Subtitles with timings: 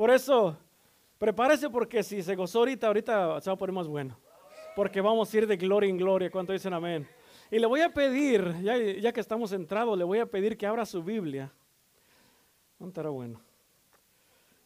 [0.00, 0.56] Por eso,
[1.18, 4.18] prepárese porque si se gozó ahorita, ahorita se va a poner más bueno.
[4.74, 6.30] Porque vamos a ir de gloria en gloria.
[6.30, 7.06] ¿Cuánto dicen amén?
[7.50, 10.86] Y le voy a pedir, ya, que estamos entrados, le voy a pedir que abra
[10.86, 11.52] su Biblia.
[12.78, 13.42] No estará bueno.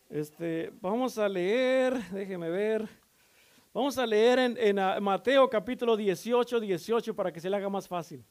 [0.09, 2.89] Este, vamos a leer, déjeme ver.
[3.73, 7.69] Vamos a leer en, en ah, Mateo capítulo 18, 18 para que se le haga
[7.69, 8.25] más fácil.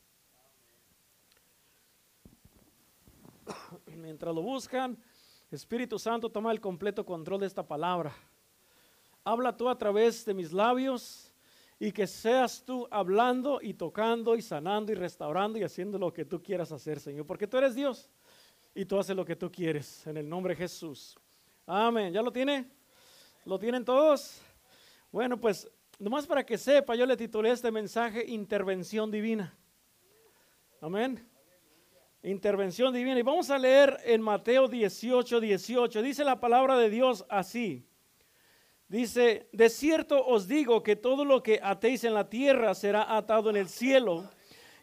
[3.88, 4.98] Mientras lo buscan,
[5.56, 8.14] Espíritu Santo toma el completo control de esta palabra.
[9.24, 11.34] Habla tú a través de mis labios
[11.80, 16.26] y que seas tú hablando y tocando y sanando y restaurando y haciendo lo que
[16.26, 18.10] tú quieras hacer, Señor, porque tú eres Dios
[18.74, 21.18] y tú haces lo que tú quieres en el nombre de Jesús.
[21.66, 22.12] Amén.
[22.12, 22.68] ¿Ya lo tiene?
[23.46, 24.42] ¿Lo tienen todos?
[25.12, 29.56] Bueno, pues nomás para que sepa, yo le titulé este mensaje Intervención Divina.
[30.82, 31.33] Amén.
[32.26, 33.20] Intervención divina.
[33.20, 36.02] Y vamos a leer en Mateo 18, 18.
[36.02, 37.86] Dice la palabra de Dios así.
[38.88, 43.50] Dice, de cierto os digo que todo lo que atéis en la tierra será atado
[43.50, 44.24] en el cielo,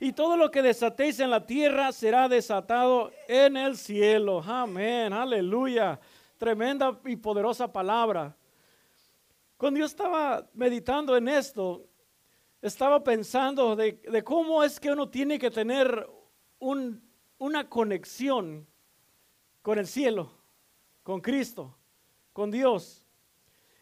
[0.00, 4.42] y todo lo que desatéis en la tierra será desatado en el cielo.
[4.44, 5.98] Amén, aleluya.
[6.36, 8.36] Tremenda y poderosa palabra.
[9.56, 11.86] Cuando yo estaba meditando en esto,
[12.60, 16.06] estaba pensando de, de cómo es que uno tiene que tener
[16.58, 17.09] un,
[17.41, 18.66] una conexión
[19.62, 20.30] con el cielo,
[21.02, 21.74] con Cristo,
[22.34, 23.06] con Dios.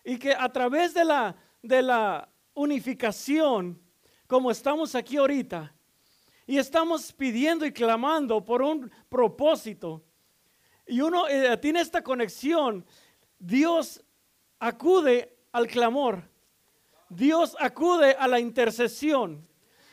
[0.05, 3.83] Y que a través de la, de la unificación,
[4.29, 5.75] como estamos aquí ahorita,
[6.47, 10.05] y estamos pidiendo y clamando por un propósito,
[10.87, 12.87] y uno eh, tiene esta conexión,
[13.41, 14.03] Dios
[14.61, 16.23] acude al clamor,
[17.09, 19.48] Dios acude a la intercesión,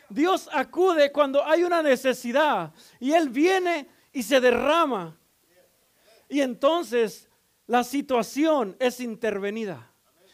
[0.10, 5.18] Dios acude cuando hay una necesidad y Él viene y se derrama.
[6.30, 7.30] Y entonces
[7.68, 9.92] la situación es intervenida.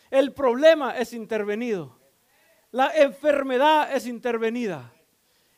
[0.10, 1.98] El problema es intervenido.
[2.72, 4.94] La enfermedad es intervenida.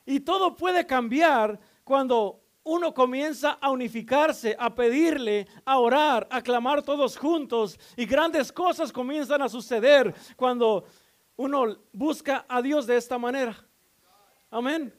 [0.06, 6.82] Y todo puede cambiar cuando uno comienza a unificarse, a pedirle, a orar, a clamar
[6.82, 7.80] todos juntos.
[7.98, 10.86] Y grandes cosas comienzan a suceder cuando
[11.36, 13.56] uno busca a Dios de esta manera.
[14.54, 14.94] Amén.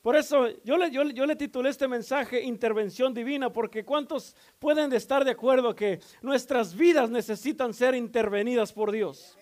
[0.00, 5.24] Por eso yo le, yo, le titulé este mensaje Intervención Divina, porque ¿cuántos pueden estar
[5.24, 9.36] de acuerdo que nuestras vidas necesitan ser intervenidas por Dios?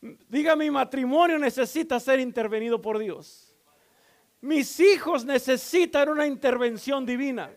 [0.00, 3.54] Diga, mi matrimonio necesita ser intervenido por Dios.
[4.40, 7.52] Mis hijos necesitan una intervención divina.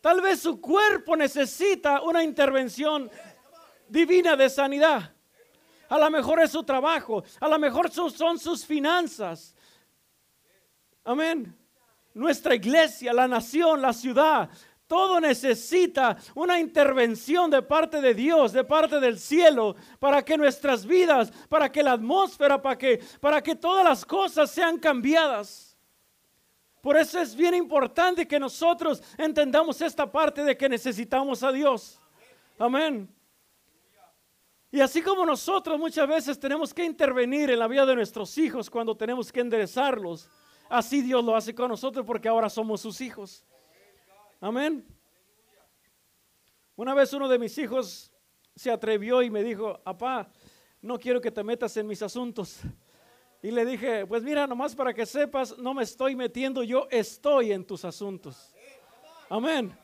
[0.00, 3.10] Tal vez su cuerpo necesita una intervención
[3.90, 5.12] divina de sanidad.
[5.88, 9.55] A lo mejor es su trabajo, a lo mejor son sus finanzas,
[11.06, 11.56] Amén.
[12.14, 14.50] Nuestra iglesia, la nación, la ciudad,
[14.88, 20.84] todo necesita una intervención de parte de Dios, de parte del cielo, para que nuestras
[20.84, 25.76] vidas, para que la atmósfera, para que, para que todas las cosas sean cambiadas.
[26.80, 32.00] Por eso es bien importante que nosotros entendamos esta parte de que necesitamos a Dios.
[32.58, 33.08] Amén.
[34.72, 38.68] Y así como nosotros muchas veces tenemos que intervenir en la vida de nuestros hijos
[38.68, 40.28] cuando tenemos que enderezarlos,
[40.68, 43.44] Así Dios lo hace con nosotros porque ahora somos sus hijos.
[44.40, 44.86] Amén.
[46.74, 48.12] Una vez uno de mis hijos
[48.54, 50.28] se atrevió y me dijo, papá,
[50.82, 52.60] no quiero que te metas en mis asuntos.
[53.42, 57.52] Y le dije, pues mira, nomás para que sepas, no me estoy metiendo, yo estoy
[57.52, 58.54] en tus asuntos.
[59.28, 59.76] Amén.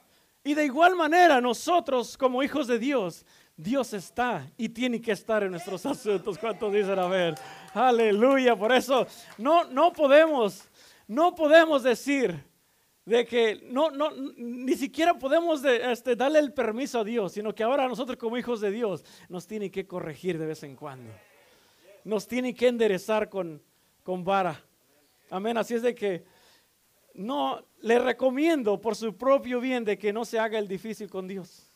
[0.44, 3.25] Y de igual manera, nosotros como hijos de Dios,
[3.56, 6.38] Dios está y tiene que estar en nuestros asuntos.
[6.38, 7.34] ¿Cuántos dicen a ver?
[7.75, 8.56] Aleluya.
[8.56, 9.06] Por eso
[9.38, 10.69] no, no podemos
[11.12, 12.43] no podemos decir
[13.05, 17.62] de que no, no, ni siquiera podemos este, darle el permiso a Dios, sino que
[17.62, 21.12] ahora nosotros como hijos de Dios nos tiene que corregir de vez en cuando.
[22.05, 23.62] Nos tiene que enderezar con,
[24.03, 24.59] con vara.
[25.31, 25.59] Amén.
[25.59, 26.25] Así es de que
[27.15, 31.29] no le recomiendo por su propio bien de que no se haga el difícil con
[31.29, 31.71] Dios.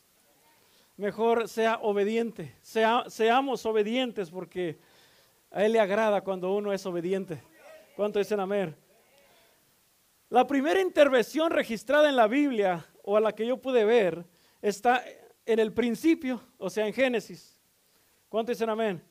[0.95, 2.55] Mejor sea obediente.
[2.61, 4.79] Sea, seamos obedientes porque
[5.51, 7.43] a Él le agrada cuando uno es obediente.
[7.95, 8.75] ¿Cuánto dicen amén?
[10.29, 14.25] La primera intervención registrada en la Biblia, o a la que yo pude ver,
[14.61, 15.01] está
[15.45, 17.57] en el principio, o sea, en Génesis.
[18.27, 19.01] ¿Cuánto dicen amén?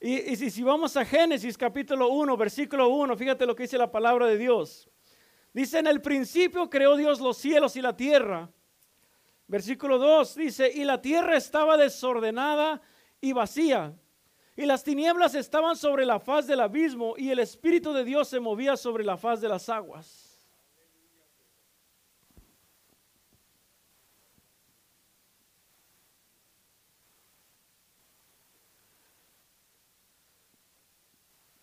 [0.00, 3.92] Y, si, si vamos a Génesis capítulo 1, versículo 1, fíjate lo que dice la
[3.92, 4.88] palabra de Dios.
[5.52, 8.50] Dice, en el principio creó Dios los cielos y la tierra.
[9.48, 12.80] Versículo 2 dice, y la tierra estaba desordenada
[13.20, 13.94] y vacía,
[14.56, 18.40] y las tinieblas estaban sobre la faz del abismo, y el Espíritu de Dios se
[18.40, 20.27] movía sobre la faz de las aguas.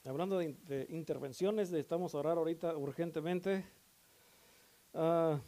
[0.05, 3.65] Hablando de, intervenciones, estamos a orar ahorita urgentemente.
[4.93, 5.39] Ah,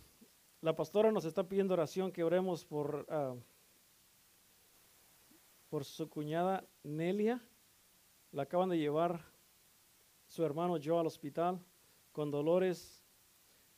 [0.61, 3.35] la pastora nos está pidiendo oración que oremos por, ah,
[5.69, 7.41] por su cuñada Nelia.
[8.31, 9.21] La acaban de llevar
[10.25, 11.59] su hermano Joe al hospital
[12.11, 13.05] con dolores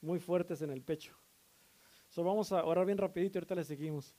[0.01, 1.13] muy fuertes en el pecho.
[2.07, 4.15] So vamos a orar bien rapidito y ahorita le seguimos.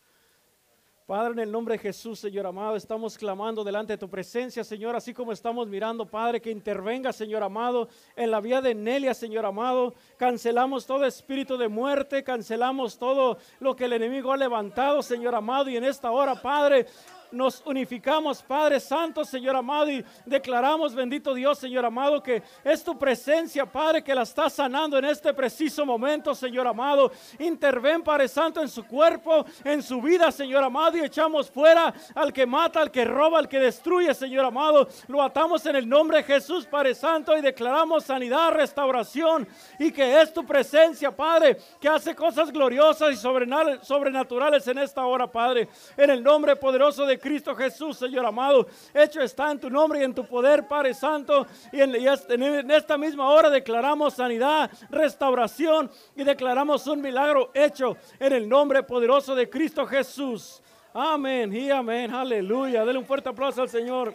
[1.10, 4.94] Padre, en el nombre de Jesús, Señor amado, estamos clamando delante de tu presencia, Señor,
[4.94, 9.44] así como estamos mirando, Padre, que intervenga, Señor amado, en la vía de Nelia, Señor
[9.44, 9.92] amado.
[10.16, 15.68] Cancelamos todo espíritu de muerte, cancelamos todo lo que el enemigo ha levantado, Señor amado,
[15.68, 16.86] y en esta hora, Padre,
[17.32, 22.98] nos unificamos, Padre Santo, Señor amado, y declaramos, bendito Dios, Señor amado, que es tu
[22.98, 27.12] presencia, Padre, que la está sanando en este preciso momento, Señor amado.
[27.38, 32.32] Interven, Padre Santo, en su cuerpo, en su vida, Señor amado, y echamos fuera al
[32.32, 34.88] que mata, al que roba, al que destruye, Señor amado.
[35.06, 39.46] Lo atamos en el nombre de Jesús, Padre Santo, y declaramos sanidad, restauración,
[39.78, 45.26] y que es tu presencia, Padre, que hace cosas gloriosas y sobrenaturales en esta hora,
[45.26, 45.68] Padre.
[45.96, 48.66] En el nombre poderoso de Cristo Jesús, Señor amado.
[48.94, 51.46] Hecho está en tu nombre y en tu poder, Padre Santo.
[51.72, 58.32] Y en, en esta misma hora declaramos sanidad, restauración y declaramos un milagro hecho en
[58.32, 60.62] el nombre poderoso de Cristo Jesús.
[60.92, 62.12] Amén y amén.
[62.12, 62.84] Aleluya.
[62.84, 64.14] Dele un fuerte aplauso al Señor.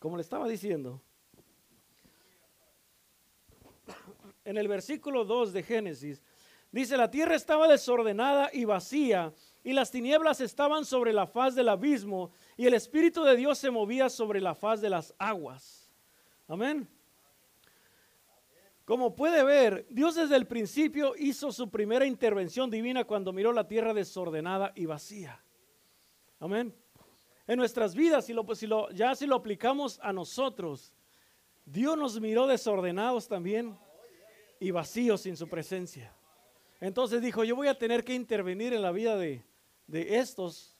[0.00, 1.02] Como le estaba diciendo,
[4.44, 6.22] en el versículo 2 de Génesis,
[6.72, 9.34] Dice, la tierra estaba desordenada y vacía,
[9.64, 13.70] y las tinieblas estaban sobre la faz del abismo, y el Espíritu de Dios se
[13.70, 15.90] movía sobre la faz de las aguas.
[16.46, 16.88] Amén.
[18.84, 23.66] Como puede ver, Dios desde el principio hizo su primera intervención divina cuando miró la
[23.66, 25.44] tierra desordenada y vacía.
[26.38, 26.74] Amén.
[27.46, 30.94] En nuestras vidas, si lo, si lo, ya si lo aplicamos a nosotros,
[31.64, 33.78] Dios nos miró desordenados también
[34.58, 36.12] y vacíos sin su presencia.
[36.80, 39.44] Entonces dijo, yo voy a tener que intervenir en la vida de,
[39.92, 40.76] estos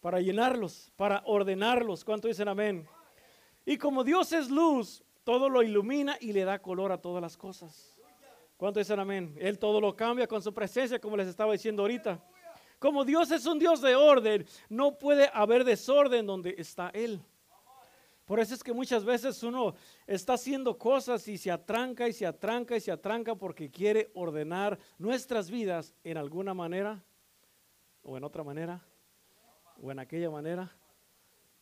[0.00, 2.04] para llenarlos, para ordenarlos.
[2.04, 2.86] ¿Cuánto dicen amén?
[3.64, 7.36] Y como Dios es luz, todo lo ilumina y le da color a todas las
[7.36, 7.96] cosas.
[8.56, 9.36] ¿Cuánto dicen amén?
[9.38, 12.22] Él todo lo cambia con su presencia, como les estaba diciendo ahorita.
[12.80, 17.20] Como Dios es un Dios de orden, no puede haber desorden donde está Él.
[18.24, 19.74] Por eso es que muchas veces uno
[20.06, 24.78] está haciendo cosas y se atranca y se atranca y se atranca porque quiere ordenar
[24.98, 27.04] nuestras vidas en alguna manera
[28.02, 28.82] o en otra manera
[29.82, 30.72] o en aquella manera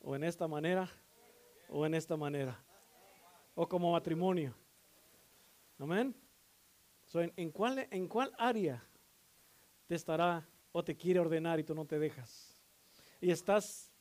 [0.00, 0.88] o en esta manera
[1.68, 2.62] o en esta manera
[3.54, 4.54] o como matrimonio.
[5.78, 6.14] Amén.
[7.14, 8.82] ¿en, cuál, ¿En cuál área
[9.86, 12.56] te estará o te quiere ordenar y tú no te dejas?
[13.20, 13.91] Y estás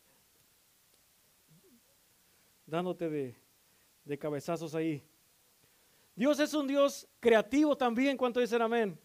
[2.71, 5.03] dándote de, cabezazos ahí.
[6.15, 8.97] Dios es un Dios creativo también, ¿cuánto dicen amén?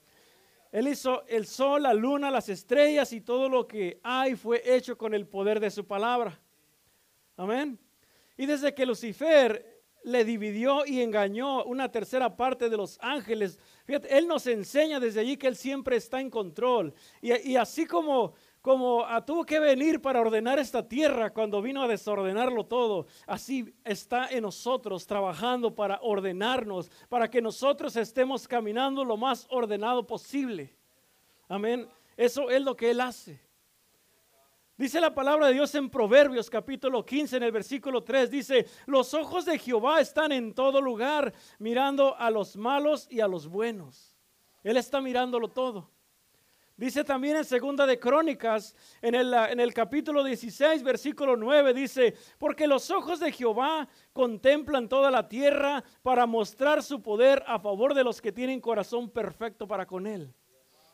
[0.70, 4.96] Él hizo el sol, la luna, las estrellas y todo lo que hay fue hecho
[4.96, 6.40] con el poder de su palabra.
[7.36, 7.76] Amén.
[8.36, 13.58] Y desde que Lucifer le dividió y engañó una tercera parte de los ángeles,
[13.88, 16.94] Él nos enseña desde allí que Él siempre está en control.
[17.20, 18.34] Y, y así como
[18.66, 23.72] como ah, tuvo que venir para ordenar esta tierra cuando vino a desordenarlo todo, así
[23.84, 30.76] está en nosotros trabajando para ordenarnos, para que nosotros estemos caminando lo más ordenado posible.
[31.48, 31.88] Amén.
[32.16, 33.40] Eso es lo que Él hace.
[34.76, 39.14] Dice la palabra de Dios en Proverbios capítulo 15 en el versículo 3, dice, los
[39.14, 44.16] ojos de Jehová están en todo lugar, mirando a los malos y a los buenos.
[44.64, 45.88] Él está mirándolo todo.
[46.76, 52.14] Dice también en Segunda de Crónicas, en el, en el, capítulo 16, versículo 9, dice,
[52.36, 57.94] porque los ojos de Jehová contemplan toda la tierra para mostrar su poder a favor
[57.94, 60.34] de los que tienen corazón perfecto para con Él.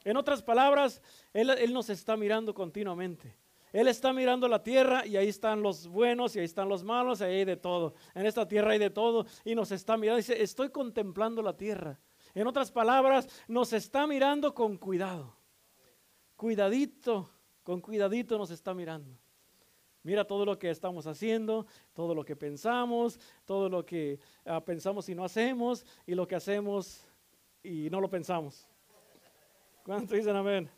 [0.04, 3.36] En otras palabras, Él, él nos está mirando continuamente.
[3.72, 7.20] Él está mirando la tierra y ahí están los buenos y ahí están los malos
[7.20, 7.94] y ahí hay de todo.
[8.14, 10.18] En esta tierra hay de todo y nos está mirando.
[10.18, 11.98] Dice, estoy contemplando la tierra.
[12.34, 15.41] En otras palabras, nos está mirando con cuidado
[16.42, 17.30] cuidadito,
[17.62, 19.16] con cuidadito nos está mirando.
[20.02, 25.08] Mira todo lo que estamos haciendo, todo lo que pensamos, todo lo que ah, pensamos
[25.08, 27.06] y no hacemos, y lo que hacemos
[27.62, 28.66] y no lo pensamos.
[29.84, 30.68] ¿Cuántos dicen amén?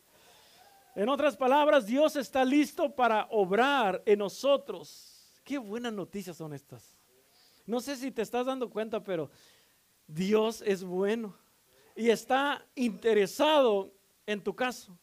[0.94, 5.40] En otras palabras, Dios está listo para obrar en nosotros.
[5.44, 6.94] Qué buenas noticias son estas.
[7.64, 9.30] No sé si te estás dando cuenta, pero
[10.06, 11.34] Dios es bueno
[11.96, 13.94] y está interesado
[14.26, 14.98] en tu caso.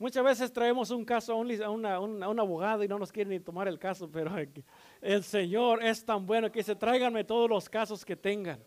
[0.00, 3.78] Muchas veces traemos un caso a un, abogado y no nos quieren ni tomar el
[3.78, 4.32] caso, pero
[5.02, 8.64] el Señor es tan bueno que se tráiganme todos los casos que tengan.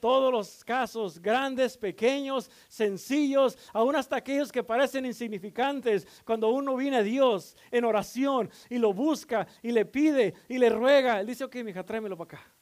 [0.00, 6.96] Todos los casos, grandes, pequeños, sencillos, aún hasta aquellos que parecen insignificantes, cuando uno viene
[6.96, 11.44] a Dios en oración y lo busca y le pide y le ruega, Él dice,
[11.44, 12.54] ok, mija, tráemelo para acá.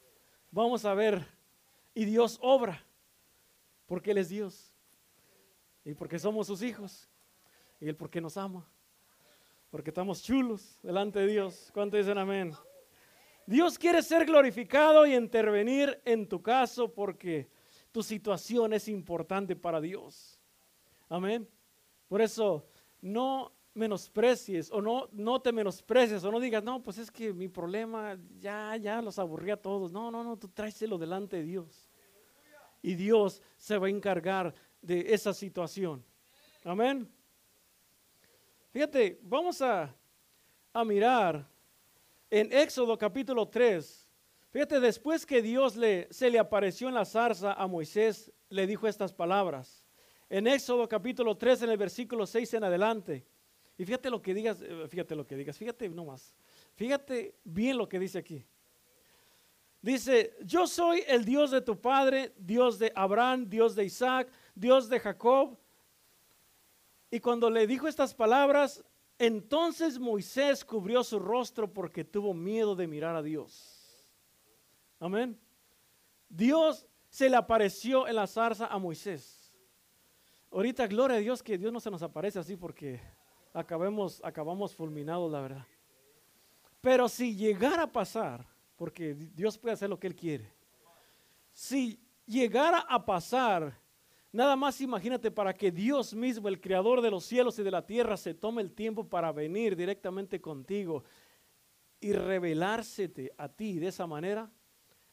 [0.51, 1.27] Vamos a ver.
[1.95, 2.85] Y Dios obra,
[3.87, 4.75] porque Él es Dios
[5.83, 7.09] y porque somos sus hijos
[7.83, 8.65] y Él porque nos ama.
[9.69, 11.69] Porque estamos chulos delante de Dios.
[11.75, 12.53] ¿Cuánto dicen amén?
[13.45, 17.51] Dios quiere ser glorificado y intervenir en tu caso porque
[17.91, 20.39] tu situación es importante para Dios.
[21.09, 21.49] Amén.
[22.07, 22.65] Por eso
[23.01, 27.49] no menosprecies o no, no te menosprecies o no digas, no, pues es que mi
[27.49, 29.91] problema ya, ya los aburrí a todos.
[29.91, 31.89] No, no, no, tú tráeselo delante de Dios.
[32.81, 36.05] Y Dios se va a encargar de esa situación.
[36.63, 37.11] Amén.
[38.73, 39.95] Fíjate, vamos a,
[40.87, 41.47] mirar
[42.31, 44.09] en Éxodo capítulo 3.
[44.51, 48.89] Fíjate, después que Dios le, se le apareció en la zarza a Moisés, le dijo
[48.89, 49.85] estas palabras.
[50.31, 53.27] En Éxodo capítulo 3, en el versículo 6 en adelante.
[53.77, 56.35] Y fíjate lo que digas, eh, fíjate lo que digas, fíjate nomás.
[56.75, 58.43] Fíjate bien lo que dice aquí.
[59.83, 64.89] Dice, yo soy el Dios de tu padre, Dios de Abraham, Dios de Isaac, Dios
[64.89, 65.59] de Jacob.
[67.13, 68.83] Y cuando le dijo estas palabras,
[69.19, 74.03] entonces Moisés cubrió su rostro porque tuvo miedo de mirar a Dios.
[74.99, 75.39] Amén.
[76.27, 79.53] Dios se le apareció en la zarza a Moisés.
[80.51, 82.99] Ahorita, gloria a Dios que Dios no se nos aparece así porque
[83.53, 85.67] acabemos, acabamos fulminados, la verdad.
[86.81, 90.51] Pero si llegara a pasar, porque Dios puede hacer lo que Él quiere,
[91.53, 93.82] si llegara a pasar
[94.33, 97.85] Nada más imagínate para que Dios mismo, el creador de los cielos y de la
[97.85, 101.05] tierra, se tome el tiempo para venir directamente contigo
[102.01, 104.51] y revelársete a ti de esa manera,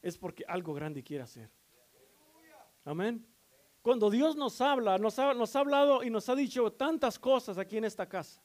[0.00, 1.50] es porque algo grande quiere hacer.
[2.84, 3.26] Amén.
[3.82, 7.58] Cuando Dios nos habla, nos ha, nos ha hablado y nos ha dicho tantas cosas
[7.58, 8.42] aquí en esta casa.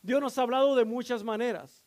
[0.00, 1.84] Dios nos ha hablado de muchas maneras.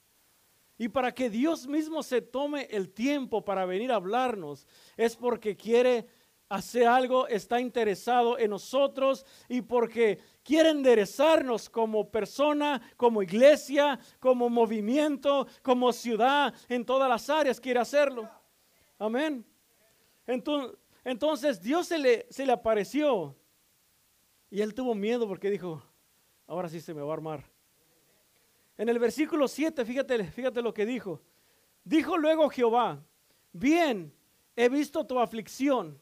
[0.78, 5.56] Y para que Dios mismo se tome el tiempo para venir a hablarnos, es porque
[5.56, 6.08] quiere
[6.50, 14.50] hace algo, está interesado en nosotros y porque quiere enderezarnos como persona, como iglesia, como
[14.50, 18.28] movimiento, como ciudad, en todas las áreas quiere hacerlo.
[18.98, 19.46] Amén.
[21.04, 23.36] Entonces, Dios se le, apareció
[24.50, 25.84] y él tuvo miedo porque dijo,
[26.48, 27.46] ahora sí se me va a armar.
[28.76, 31.22] En el versículo 7, fíjate, fíjate lo que dijo.
[31.84, 33.04] Dijo luego Jehová,
[33.52, 34.12] bien,
[34.56, 36.00] he visto tu aflicción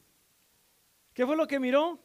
[1.18, 1.98] ¿Qué fue lo que miró?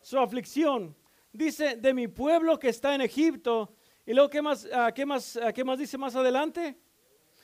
[0.00, 0.96] Su aflicción.
[1.32, 3.76] Dice, de mi pueblo que está en Egipto.
[4.04, 6.76] Y luego, ¿qué más, ah, qué más, ah, qué más dice más adelante?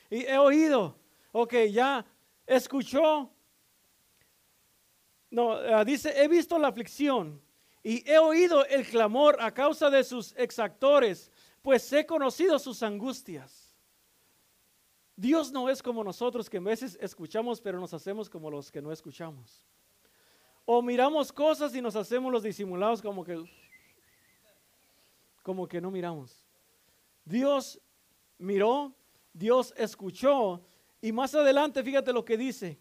[0.09, 0.99] Y he oído.
[1.31, 2.05] Ok, ya
[2.45, 3.31] escuchó.
[5.31, 7.41] No, ah, dice, he visto la aflicción
[7.81, 13.73] y he oído el clamor a causa de sus exactores, pues he conocido sus angustias.
[15.15, 18.81] Dios no es como nosotros que a veces escuchamos, pero nos hacemos como los que
[18.81, 19.65] no escuchamos.
[20.65, 23.43] O miramos cosas y nos hacemos los disimulados como que,
[25.43, 26.43] como que no miramos.
[27.23, 27.79] Dios
[28.37, 28.93] miró,
[29.31, 30.65] Dios escuchó
[31.01, 32.79] y más adelante fíjate lo que dice.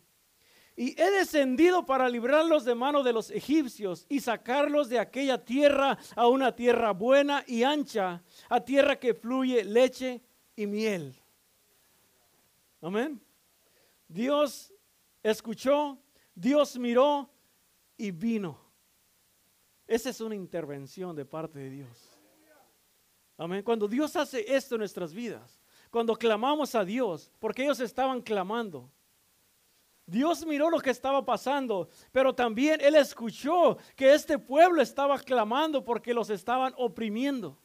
[0.77, 5.99] Y he descendido para librarlos de mano de los egipcios y sacarlos de aquella tierra
[6.17, 10.21] a una tierra buena y ancha, a tierra que fluye leche
[10.57, 11.15] y miel.
[12.81, 13.21] Amén.
[14.09, 14.73] Dios
[15.23, 15.97] escuchó,
[16.35, 17.31] Dios miró
[17.97, 18.59] y vino.
[19.87, 22.19] Esa es una intervención de parte de Dios.
[23.37, 23.63] Amén.
[23.63, 25.61] Cuando Dios hace esto en nuestras vidas,
[25.91, 28.91] cuando clamamos a Dios, porque ellos estaban clamando,
[30.07, 35.85] Dios miró lo que estaba pasando, pero también Él escuchó que este pueblo estaba clamando
[35.85, 37.59] porque los estaban oprimiendo.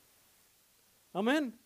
[1.12, 1.58] Amén.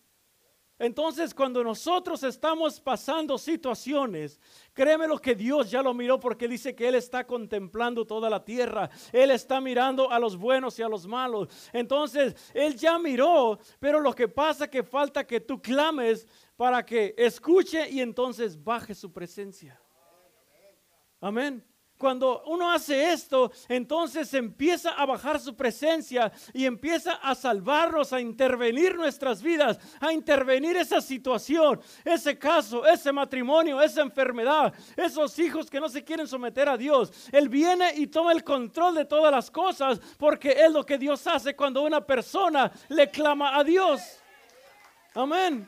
[0.78, 4.40] Entonces, cuando nosotros estamos pasando situaciones,
[4.72, 8.44] créeme lo que Dios ya lo miró porque dice que Él está contemplando toda la
[8.44, 8.90] tierra.
[9.12, 11.48] Él está mirando a los buenos y a los malos.
[11.72, 16.26] Entonces, Él ya miró, pero lo que pasa que falta que tú clames
[16.56, 19.80] para que escuche y entonces baje su presencia.
[21.20, 21.64] Amén.
[22.04, 28.20] Cuando uno hace esto, entonces empieza a bajar su presencia y empieza a salvarnos, a
[28.20, 35.70] intervenir nuestras vidas, a intervenir esa situación, ese caso, ese matrimonio, esa enfermedad, esos hijos
[35.70, 37.10] que no se quieren someter a Dios.
[37.32, 41.26] Él viene y toma el control de todas las cosas porque es lo que Dios
[41.26, 44.02] hace cuando una persona le clama a Dios.
[45.14, 45.66] Amén.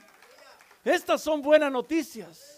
[0.84, 2.55] Estas son buenas noticias.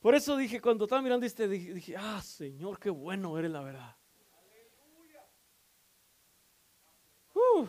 [0.00, 3.96] Por eso dije, cuando estaba mirando este, dije, ah, Señor, qué bueno eres la verdad.
[7.34, 7.66] Uh.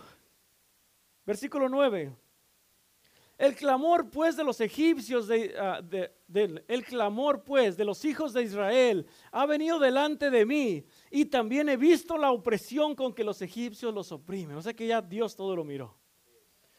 [1.26, 2.16] versículo 9.
[3.38, 5.28] El clamor pues de los egipcios,
[5.60, 6.14] ah, de,
[6.68, 11.68] el clamor pues de los hijos de Israel ha venido delante de mí y también
[11.68, 14.56] he visto la opresión con que los egipcios los oprimen.
[14.56, 15.98] O sea que ya Dios todo lo miró.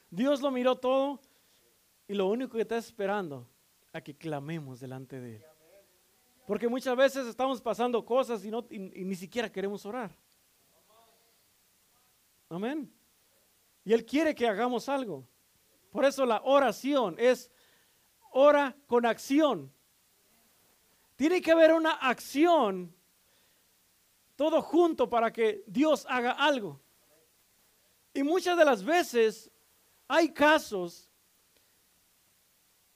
[0.08, 1.20] Dios lo miró todo
[2.08, 3.51] y lo único que está esperando
[3.92, 5.44] a que clamemos delante de Él.
[6.46, 10.10] Porque muchas veces estamos pasando cosas y, no, ni siquiera queremos orar.
[12.48, 12.92] Amén.
[13.84, 15.26] Y Él quiere que hagamos algo.
[15.90, 17.50] Por eso la oración es
[18.30, 19.72] ora con acción.
[21.16, 22.94] Tiene que haber una acción
[24.36, 26.80] todo junto para que Dios haga algo.
[28.14, 29.50] Y muchas de las veces
[30.08, 31.11] hay casos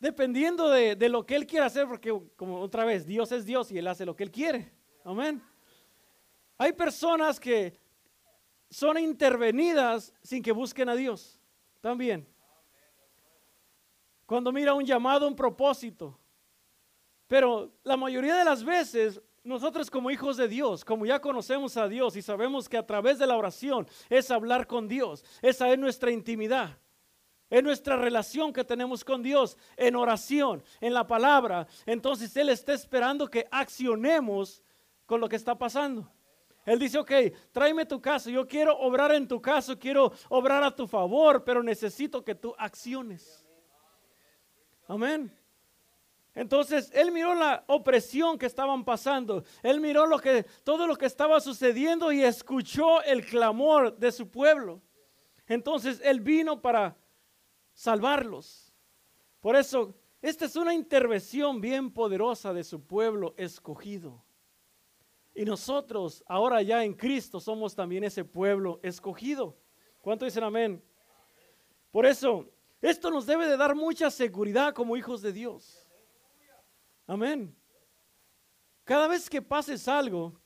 [0.07, 3.79] dependiendo de, lo que Él quiera hacer, porque como otra vez, Dios es Dios y
[3.79, 4.73] Él hace lo que Él quiere.
[5.03, 5.43] Amén.
[6.57, 7.77] Hay personas que
[8.71, 11.41] son intervenidas sin que busquen a Dios.
[11.81, 12.25] También.
[14.27, 16.17] Cuando mira un llamado, un propósito.
[17.27, 21.89] Pero la mayoría de las veces, nosotros como hijos de Dios, como ya conocemos a
[21.89, 25.79] Dios y sabemos que a través de la oración es hablar con Dios, esa es
[25.79, 26.79] nuestra intimidad.
[27.49, 31.67] En nuestra relación que tenemos con Dios, en oración, en la palabra.
[31.85, 34.62] Entonces Él está esperando que accionemos
[35.07, 36.11] con lo que está pasando.
[36.67, 37.12] Él dice, ok,
[37.53, 41.62] tráeme tu caso, yo quiero obrar en tu caso, quiero obrar a tu favor, pero
[41.62, 43.47] necesito que tú acciones.
[44.88, 45.33] Amén.
[46.35, 51.41] Entonces él miró la opresión que estaban pasando, él miró que todo lo que estaba
[51.41, 54.83] sucediendo y escuchó el clamor de su pueblo.
[55.47, 56.97] Entonces él vino para
[57.76, 58.73] salvarlos.
[59.41, 64.25] Por eso, esta es una intervención bien poderosa de su pueblo escogido.
[65.34, 69.56] Y nosotros, ahora ya en Cristo, somos también ese pueblo escogido.
[70.00, 70.82] ¿Cuánto dicen amén?
[71.93, 75.86] Por eso, esto nos debe de dar mucha seguridad como hijos de Dios.
[77.06, 77.54] Amén.
[78.84, 80.41] Cada vez que pases algo,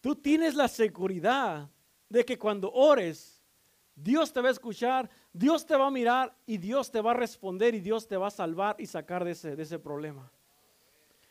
[0.00, 1.68] tú tienes la seguridad
[2.08, 3.42] de que cuando ores,
[3.96, 7.14] Dios te va a escuchar, Dios te va a mirar y Dios te va a
[7.14, 10.32] responder y Dios te va a salvar y sacar de ese, de ese problema.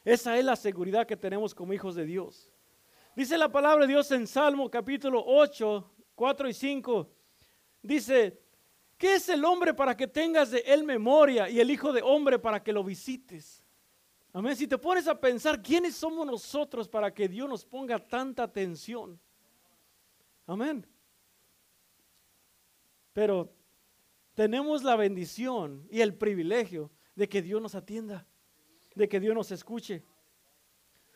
[0.03, 2.51] Esa es la seguridad que tenemos como hijos de Dios.
[3.15, 7.09] Dice la palabra de Dios en Salmo capítulo 8, 4 y 5.
[7.81, 8.39] Dice,
[8.95, 12.37] ¿qué es el hombre para que tengas de él memoria y el hijo de hombre
[12.37, 13.63] para que lo visites?
[14.33, 14.55] Amén.
[14.55, 19.19] Si te pones a pensar, ¿quiénes somos nosotros para que Dios nos ponga tanta atención?
[20.45, 20.85] Amén.
[23.11, 23.54] Pero
[24.35, 28.27] tenemos la bendición y el privilegio de que Dios nos atienda,
[28.93, 30.03] de que Dios nos escuche.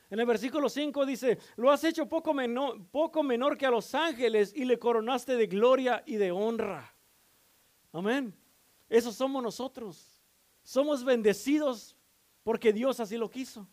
[0.09, 3.93] En el versículo 5 dice, lo has hecho poco menor, poco menor que a los
[3.93, 6.95] ángeles y le coronaste de gloria y de honra.
[7.91, 8.33] Amén.
[8.87, 10.23] Eso somos nosotros.
[10.63, 11.95] Somos bendecidos
[12.43, 13.67] porque Dios así lo quiso.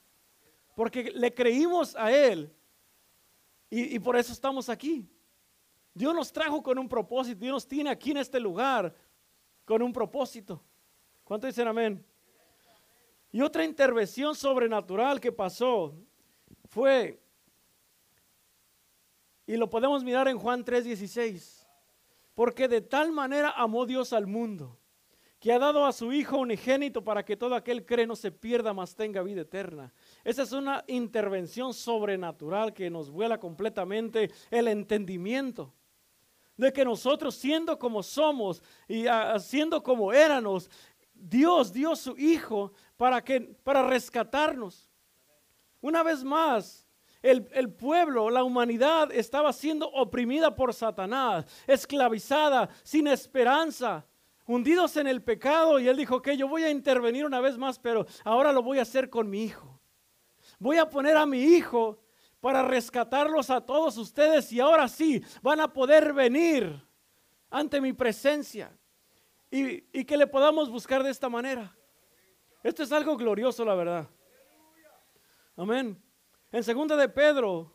[0.75, 2.53] Porque le creímos a Él
[3.71, 5.09] y, y por eso estamos aquí.
[5.95, 8.95] Dios nos trajo con un propósito, Dios nos tiene aquí en este lugar
[9.67, 10.63] con un propósito.
[11.25, 12.03] ¿Cuánto dicen amén?
[13.33, 15.95] Y otra intervención sobrenatural que pasó
[16.71, 17.21] fue,
[19.47, 21.67] y lo podemos mirar en Juan 3:16,
[22.35, 24.79] porque de tal manera amó Dios al mundo,
[25.41, 28.73] que ha dado a su Hijo unigénito para que todo aquel cree no se pierda,
[28.73, 29.93] mas tenga vida eterna.
[30.23, 35.75] Esa es una intervención sobrenatural que nos vuela completamente el entendimiento
[36.57, 40.71] de que nosotros siendo como somos y uh, siendo como éramos,
[41.13, 44.91] Dios dio su Hijo para, que, para rescatarnos.
[45.81, 46.87] Una vez más,
[47.23, 54.07] el, el, pueblo, la humanidad estaba siendo oprimida por Satanás, esclavizada, sin esperanza,
[54.47, 55.79] hundidos en el pecado.
[55.79, 58.79] Y él dijo que yo voy a intervenir una vez más, pero ahora lo voy
[58.79, 59.81] a hacer con mi hijo.
[60.59, 61.99] Voy a poner a mi hijo
[62.47, 66.81] para rescatarlos a todos ustedes y ahora sí van a poder venir
[67.51, 68.73] ante mi presencia
[69.51, 71.77] y, y que le podamos buscar de esta manera.
[72.63, 74.09] Esto es algo glorioso, la verdad.
[75.57, 76.01] Amén.
[76.53, 77.75] En segunda de Pedro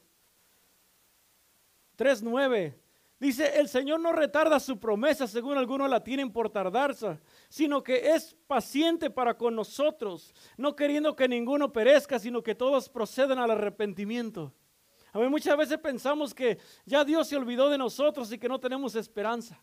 [1.97, 2.73] 3.9
[3.19, 8.12] dice, el Señor no retarda su promesa según algunos la tienen por tardarse, sino que
[8.12, 13.51] es paciente para con nosotros, no queriendo que ninguno perezca, sino que todos procedan al
[13.51, 14.53] arrepentimiento.
[15.13, 18.60] A mí muchas veces pensamos que ya Dios se olvidó de nosotros y que no
[18.60, 19.62] tenemos esperanza.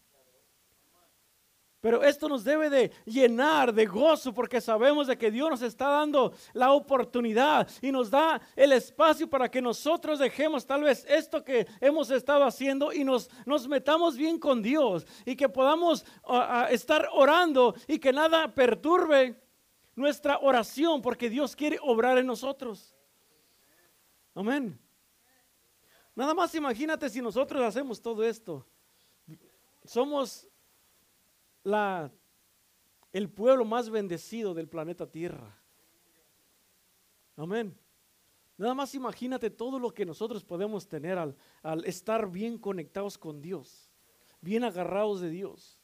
[1.80, 5.86] Pero esto nos debe de llenar de gozo porque sabemos de que Dios nos está
[5.88, 11.44] dando la oportunidad y nos da el espacio para que nosotros dejemos tal vez esto
[11.44, 16.04] que hemos estado haciendo y nos, nos metamos bien con Dios y que podamos
[16.70, 19.40] estar orando y que nada perturbe
[19.94, 22.92] nuestra oración porque Dios quiere obrar en nosotros.
[24.34, 24.87] Amén.
[26.18, 28.66] Nada más imagínate si nosotros hacemos todo esto.
[29.84, 30.48] Somos
[31.62, 32.10] la,
[33.12, 35.56] el pueblo más bendecido del planeta Tierra.
[37.36, 37.72] Amén.
[38.56, 43.40] Nada más imagínate todo lo que nosotros podemos tener al, al estar bien conectados con
[43.40, 43.88] Dios,
[44.40, 45.78] bien agarrados de Dios.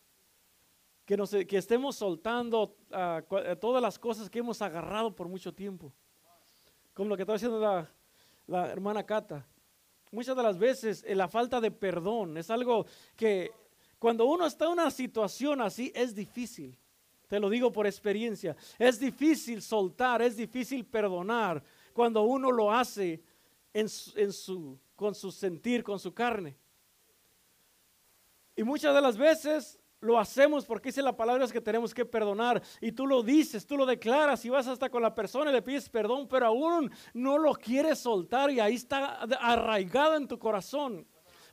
[1.05, 5.55] Que, nos, que estemos soltando ah, eh, todas las cosas que hemos agarrado por mucho
[5.55, 5.95] tiempo.
[6.93, 7.89] Como lo que está haciendo la,
[8.49, 9.47] la hermana Cata.
[10.15, 13.51] Muchas de las veces eh, la falta de perdón es algo que
[13.99, 16.79] cuando uno está en una situación así es difícil.
[17.27, 18.57] Te lo digo por experiencia.
[18.79, 21.61] Es difícil soltar, es difícil perdonar
[21.93, 23.21] cuando uno lo hace
[23.73, 26.57] en su, con su sentir, con su carne.
[28.55, 32.05] Y muchas de las veces lo hacemos porque dice la palabra es que tenemos que
[32.05, 32.63] perdonar.
[32.81, 35.63] Y tú lo dices, tú lo declaras y vas hasta con la persona y le
[35.63, 41.07] pides perdón, pero aún no lo quieres soltar y ahí está arraigado en tu corazón.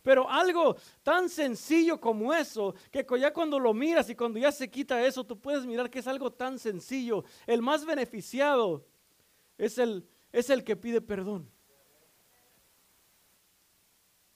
[0.03, 4.69] Pero algo tan sencillo como eso, que ya cuando lo miras y cuando ya se
[4.69, 7.23] quita eso, tú puedes mirar que es algo tan sencillo.
[7.45, 8.85] El más beneficiado
[9.57, 11.49] es el, es el que pide perdón.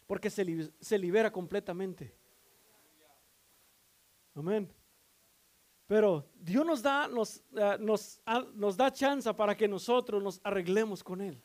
[0.07, 2.15] Porque se, se libera completamente.
[4.35, 4.71] Amén.
[5.87, 8.21] Pero Dios nos da, nos, ah, nos,
[8.53, 11.41] nos da chance para que nosotros nos arreglemos con Él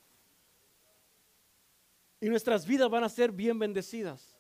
[2.21, 4.37] y nuestras vidas van a ser bien bendecidas.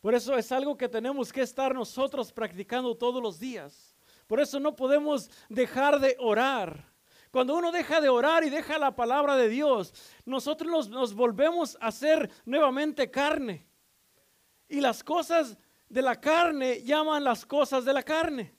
[0.00, 3.96] Por eso es algo que tenemos que estar nosotros practicando todos los días.
[4.28, 6.92] Por eso no podemos dejar de orar.
[7.32, 9.92] Cuando uno deja de orar y deja la palabra de Dios,
[10.24, 13.66] nosotros nos, volvemos a ser nuevamente carne.
[14.68, 15.58] Y las cosas
[15.88, 18.58] de la carne llaman las cosas de la carne.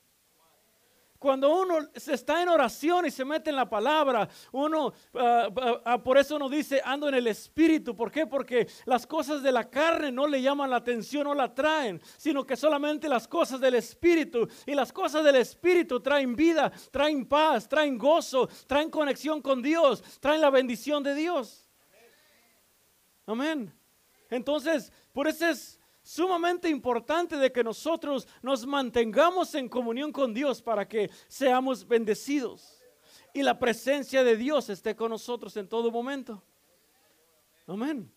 [1.19, 5.81] Cuando uno se está en oración y se mete en la palabra, uno, ah, ah,
[5.83, 7.93] ah, por eso uno dice, ando en el Espíritu.
[7.93, 8.25] ¿Por qué?
[8.25, 12.45] Porque las cosas de la carne no le llaman la atención, no la traen, sino
[12.45, 14.47] que solamente las cosas del Espíritu.
[14.65, 20.01] Y las cosas del Espíritu traen vida, traen paz, traen gozo, traen conexión con Dios,
[20.21, 21.67] traen la bendición de Dios.
[23.25, 23.73] Amén.
[24.29, 25.78] Entonces, por eso es
[26.09, 32.81] sumamente importante de que nosotros nos mantengamos en comunión con Dios para que seamos bendecidos
[33.31, 36.41] y la presencia de Dios esté con nosotros en todo momento.
[37.67, 38.11] Amén.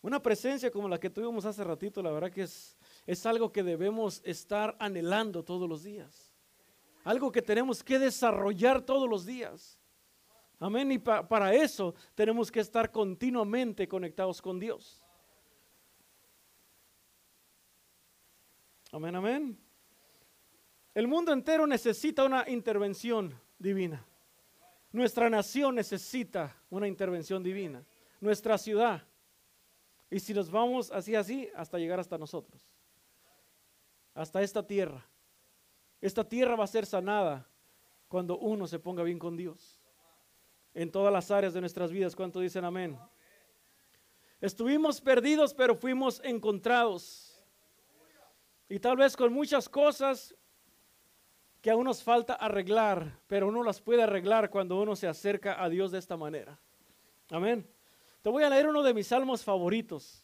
[0.00, 3.64] Una presencia como la que tuvimos hace ratito, la verdad que es, es algo que
[3.64, 6.32] debemos estar anhelando todos los días.
[7.02, 9.76] Algo que tenemos que desarrollar todos los días.
[10.60, 10.92] Amén.
[10.92, 15.02] Y para eso tenemos que estar continuamente conectados con Dios.
[18.90, 19.58] Amén, amén.
[20.94, 24.04] El mundo entero necesita una intervención divina.
[24.90, 27.84] Nuestra nación necesita una intervención divina.
[28.20, 29.06] Nuestra ciudad.
[30.10, 32.66] Y si nos vamos así, así, hasta llegar hasta nosotros.
[34.14, 35.06] Hasta esta tierra.
[36.00, 37.46] Esta tierra va a ser sanada
[38.08, 39.78] cuando uno se ponga bien con Dios.
[40.72, 42.16] En todas las áreas de nuestras vidas.
[42.16, 42.98] ¿Cuánto dicen amén?
[44.40, 47.27] Estuvimos perdidos, pero fuimos encontrados.
[48.68, 50.34] Y tal vez con muchas cosas
[51.60, 55.68] que aún nos falta arreglar, pero uno las puede arreglar cuando uno se acerca a
[55.68, 56.58] Dios de esta manera.
[57.30, 57.68] Amén.
[58.22, 60.22] Te voy a leer uno de mis salmos favoritos.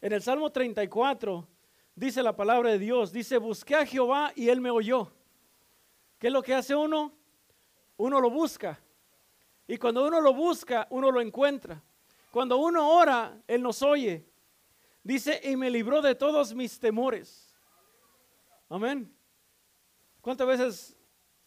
[0.00, 1.48] En el Salmo 34
[1.94, 5.10] dice la palabra de Dios, dice, busqué a Jehová y él me oyó.
[6.18, 7.12] ¿Qué es lo que hace uno?
[7.96, 8.78] Uno lo busca.
[9.66, 11.82] Y cuando uno lo busca, uno lo encuentra.
[12.30, 14.24] Cuando uno ora, él nos oye.
[15.06, 17.54] Dice, y me libró de todos mis temores.
[18.68, 19.16] Amén.
[20.20, 20.96] ¿Cuántas veces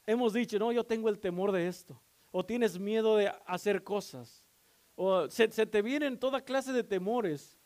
[0.06, 2.02] hemos dicho, no, yo tengo el temor de esto?
[2.32, 4.48] O tienes miedo de hacer cosas.
[4.96, 7.58] O se, te vienen toda clase de temores.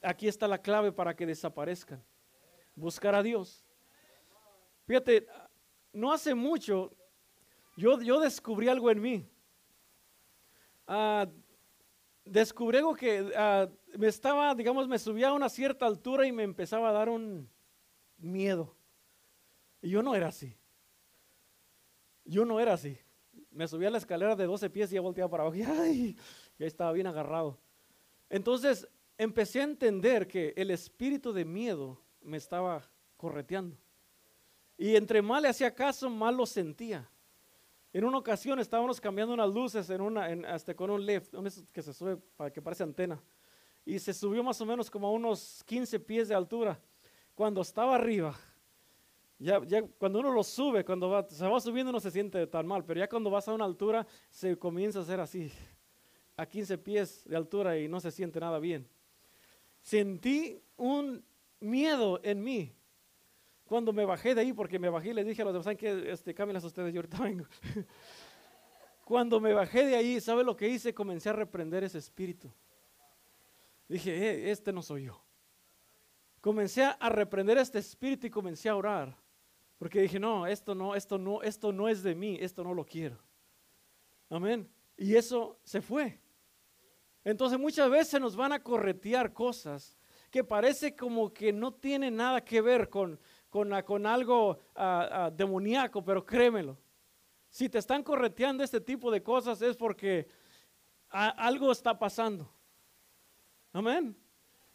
[0.00, 2.00] Aquí está la clave para que desaparezcan.
[2.76, 3.66] Buscar a Dios.
[4.86, 5.26] Fíjate,
[5.92, 6.92] no hace mucho
[7.76, 9.28] yo, yo descubrí algo en mí.
[10.86, 11.26] ah,
[12.30, 16.88] descubrí que ah, me estaba, digamos, me subía a una cierta altura y me empezaba
[16.88, 17.48] a dar un
[18.18, 18.74] miedo.
[19.82, 20.56] Y yo no era así.
[22.24, 22.96] Yo no era así.
[23.50, 26.16] Me subía a la escalera de 12 pies y ya volteaba para abajo y ay,
[26.58, 27.58] ya estaba bien agarrado.
[28.28, 28.86] Entonces
[29.18, 33.76] empecé a entender que el espíritu de miedo me estaba correteando.
[34.78, 37.10] Y entre más le hacía caso, más lo sentía.
[37.92, 41.34] En una ocasión estábamos cambiando unas luces en una, hasta con un lift,
[41.72, 43.20] que se sube para que parece antena.
[43.84, 46.80] Y se subió más o menos como a unos 15 pies de altura.
[47.34, 48.38] Cuando estaba arriba,
[49.38, 52.84] ya, ya cuando uno lo sube, cuando se va subiendo no se siente tan mal,
[52.84, 55.50] pero ya cuando vas a una altura se comienza a hacer así,
[56.36, 58.86] a 15 pies de altura y no se siente nada bien.
[59.80, 61.24] Sentí un
[61.58, 62.72] miedo en mí
[63.70, 65.78] cuando me bajé de ahí, porque me bajé y les dije a los demás, ¿saben
[65.78, 66.10] qué?
[66.10, 67.44] Este, cámbienlas ustedes, yo ahorita vengo.
[69.04, 70.92] cuando me bajé de ahí, ¿sabe lo que hice?
[70.92, 72.52] Comencé a reprender ese espíritu.
[73.86, 75.22] Dije, eh, este no soy yo.
[76.40, 79.16] Comencé a reprender este espíritu y comencé a orar.
[79.78, 82.84] Porque dije, no, esto no, esto no, esto no es de mí, esto no lo
[82.84, 83.22] quiero.
[84.30, 84.68] Amén.
[84.96, 86.18] Y eso se fue.
[87.22, 89.96] Entonces muchas veces nos van a corretear cosas
[90.28, 96.02] que parece como que no tienen nada que ver con, con, algo ah, ah, demoníaco,
[96.02, 96.78] pero créemelo.
[97.48, 100.28] Si te están correteando este tipo de cosas es porque
[101.08, 102.48] algo está pasando.
[103.72, 104.16] Amén.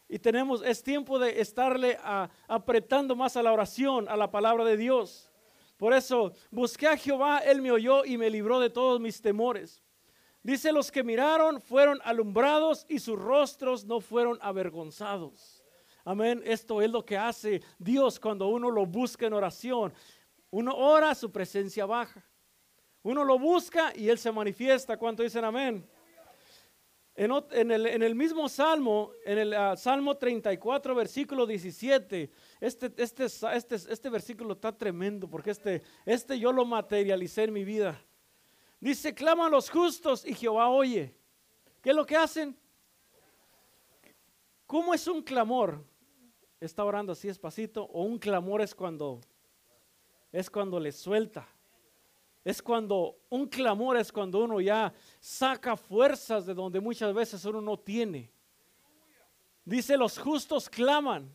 [0.08, 4.64] Y tenemos, es tiempo de estarle ah, apretando más a la oración, a la palabra
[4.64, 5.32] de Dios.
[5.78, 9.82] Por eso busqué a Jehová, él me oyó y me libró de todos mis temores.
[10.42, 15.55] Dice, los que miraron fueron alumbrados y sus rostros no fueron avergonzados.
[16.06, 16.40] Amén.
[16.44, 19.92] Esto es lo que hace Dios cuando uno lo busca en oración.
[20.50, 22.24] Uno ora, su presencia baja.
[23.02, 24.96] Uno lo busca y Él se manifiesta.
[24.96, 25.84] ¿Cuánto dicen amén?
[27.16, 27.32] En,
[27.72, 34.52] el, mismo Salmo, en el ah, Salmo 34, versículo 17, este, este, este, este versículo
[34.52, 38.00] está tremendo porque este, este yo lo materialicé en mi vida.
[38.78, 41.16] Dice, claman los justos y Jehová oye.
[41.82, 42.56] ¿Qué es lo que hacen?
[44.66, 45.84] ¿Cómo es un clamor?
[46.60, 49.20] Está orando así despacito o un clamor es cuando
[50.32, 51.46] es cuando le suelta.
[52.44, 57.60] Es cuando un clamor es cuando uno ya saca fuerzas de donde muchas veces uno
[57.60, 58.30] no tiene.
[59.64, 61.34] Dice, los justos claman.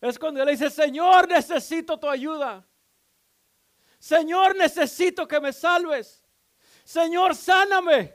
[0.00, 2.66] Es cuando él dice, Señor, necesito tu ayuda.
[4.00, 6.24] Señor, necesito que me salves.
[6.82, 8.12] Señor, sáname.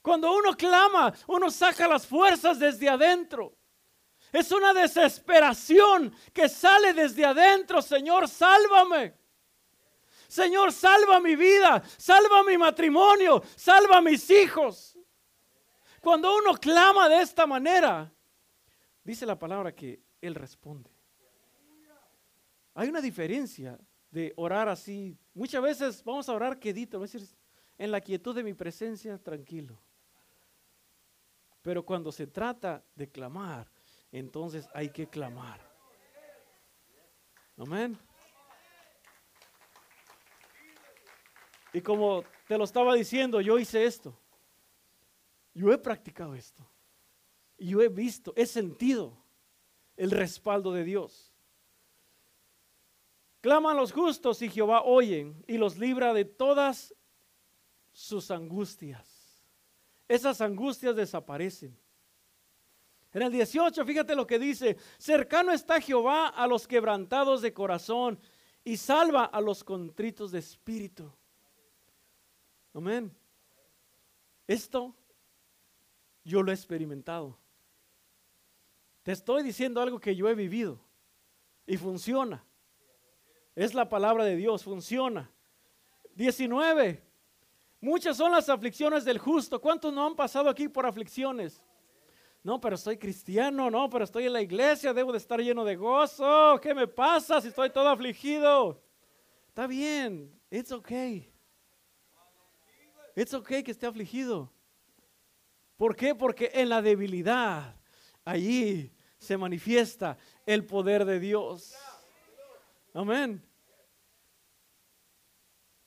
[0.00, 3.56] Cuando uno clama, uno saca las fuerzas desde adentro.
[4.34, 7.80] Es una desesperación que sale desde adentro.
[7.80, 9.14] Señor, sálvame.
[10.26, 14.98] Señor, salva mi vida, salva mi matrimonio, salva mis hijos.
[16.00, 18.12] Cuando uno clama de esta manera,
[19.04, 20.90] dice la palabra que Él responde.
[22.74, 23.78] Hay una diferencia
[24.10, 25.16] de orar así.
[25.32, 27.24] Muchas veces vamos a orar quedito, decir,
[27.78, 29.80] en la quietud de mi presencia, tranquilo.
[31.62, 33.72] Pero cuando se trata de clamar,
[34.18, 35.60] entonces hay que clamar.
[37.56, 37.98] Amén.
[41.72, 44.16] Y como te lo estaba diciendo, yo hice esto.
[45.52, 46.64] Yo he practicado esto.
[47.56, 49.16] Y yo he visto, he sentido
[49.96, 51.32] el respaldo de Dios.
[53.40, 56.94] Claman los justos y Jehová oyen y los libra de todas
[57.92, 59.42] sus angustias.
[60.08, 61.83] Esas angustias desaparecen.
[63.14, 68.18] En el 18, fíjate lo que dice, cercano está Jehová a los quebrantados de corazón
[68.64, 71.08] y salva a los contritos de espíritu.
[72.74, 73.16] Amén.
[74.48, 74.92] Esto
[76.24, 77.38] yo lo he experimentado.
[79.04, 80.80] Te estoy diciendo algo que yo he vivido
[81.68, 82.44] y funciona.
[83.54, 85.30] Es la palabra de Dios, funciona.
[86.16, 87.00] 19.
[87.80, 89.60] Muchas son las aflicciones del justo.
[89.60, 91.62] ¿Cuántos no han pasado aquí por aflicciones?
[92.44, 95.76] No, pero soy cristiano, no, pero estoy en la iglesia, debo de estar lleno de
[95.76, 96.60] gozo.
[96.60, 98.84] ¿Qué me pasa si estoy todo afligido?
[99.48, 101.32] Está bien, it's okay.
[103.16, 104.52] It's okay que esté afligido.
[105.78, 106.14] ¿Por qué?
[106.14, 107.76] Porque en la debilidad,
[108.26, 111.74] allí se manifiesta el poder de Dios.
[112.92, 113.42] Amén.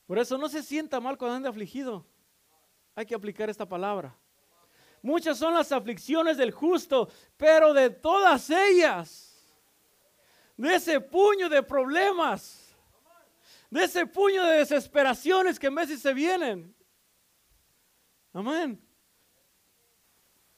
[0.07, 2.03] Por eso no se sienta mal cuando ande afligido.
[2.95, 4.17] Hay que aplicar esta palabra.
[5.01, 9.45] Muchas son las aflicciones del justo, pero de todas ellas,
[10.55, 12.75] de ese puño de problemas,
[13.69, 16.75] de ese puño de desesperaciones que veces se vienen,
[18.37, 18.79] Amén.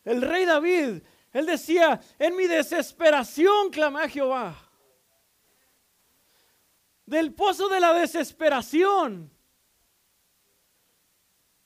[0.04, 4.70] El rey David, él decía, en mi desesperación clamé a Jehová.
[7.06, 9.32] Del pozo de la desesperación.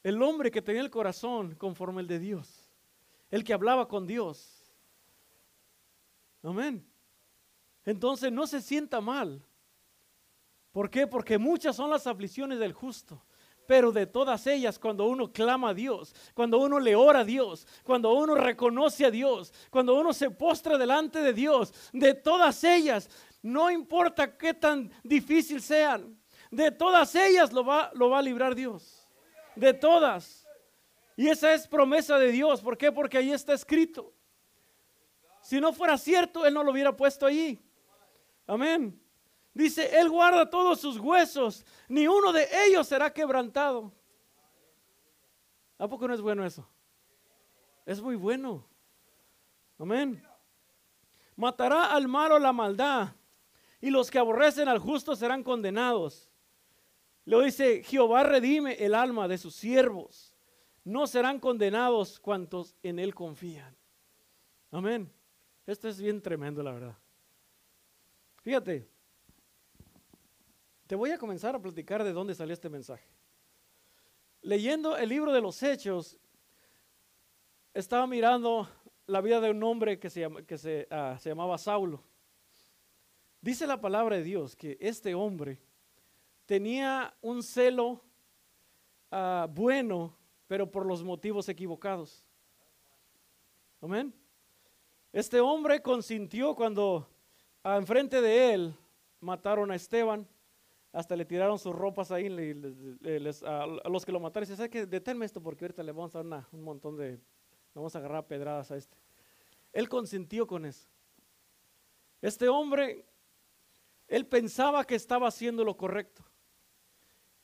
[0.03, 2.62] El hombre que tenía el corazón conforme el de Dios.
[3.33, 4.63] El que hablaba con Dios.
[6.43, 6.87] Amén.
[7.83, 9.43] Entonces no se sienta mal.
[10.71, 11.07] ¿Por qué?
[11.07, 13.25] Porque muchas son las aflicciones del justo.
[13.65, 17.65] Pero de todas ellas, cuando uno clama a Dios, cuando uno le ora a Dios,
[17.83, 23.09] cuando uno reconoce a Dios, cuando uno se postra delante de Dios, de todas ellas,
[23.41, 28.53] no importa qué tan difícil sean, de todas ellas lo va, lo va a librar
[28.53, 29.07] Dios.
[29.55, 30.42] De todas.
[31.15, 32.61] Y esa es promesa de Dios.
[32.61, 32.91] ¿Por qué?
[32.91, 34.13] Porque ahí está escrito.
[35.41, 37.59] Si no fuera cierto, Él no lo hubiera puesto allí.
[38.47, 38.99] Amén.
[39.53, 43.91] Dice, Él guarda todos sus huesos, ni uno de ellos será quebrantado.
[45.77, 46.67] ¿A poco no es bueno eso?
[47.85, 48.65] Es muy bueno.
[49.77, 50.23] Amén.
[51.35, 53.09] Matará al malo la maldad,
[53.81, 56.31] y los que aborrecen al justo serán condenados.
[57.25, 60.32] Lo dice, Jehová redime el alma de sus siervos.
[60.83, 63.75] No serán condenados cuantos en él confían.
[64.71, 65.11] Amén.
[65.65, 66.97] Esto es bien tremendo, la verdad.
[68.41, 68.89] Fíjate,
[70.87, 73.07] te voy a comenzar a platicar de dónde salió este mensaje.
[74.41, 76.17] Leyendo el libro de los Hechos,
[77.73, 78.67] estaba mirando
[79.07, 82.03] la vida de un hombre que se, que se, ah, se llamaba Saulo.
[83.39, 85.61] Dice la palabra de Dios que este hombre
[86.45, 88.03] tenía un celo
[89.11, 90.17] ah, bueno,
[90.53, 92.23] pero por los motivos equivocados.
[93.81, 94.13] Amén.
[95.11, 97.09] Este hombre consintió cuando
[97.63, 98.75] ah, enfrente de él
[99.19, 100.27] mataron a Esteban,
[100.91, 104.45] hasta le tiraron sus ropas ahí a, los que lo mataron.
[104.45, 104.85] Dice, ¿sabes qué?
[104.85, 107.19] Deténme esto porque ahorita le vamos a dar un montón de,
[107.73, 108.95] vamos a agarrar pedradas a este.
[109.71, 110.87] Él consintió con eso.
[112.21, 113.07] Este hombre,
[114.07, 116.23] él pensaba que estaba haciendo lo correcto.